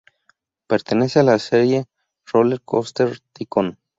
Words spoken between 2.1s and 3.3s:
"RollerCoaster